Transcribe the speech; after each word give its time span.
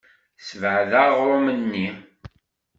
Ssebɛed 0.39 0.91
aɣrum-nni. 1.03 1.87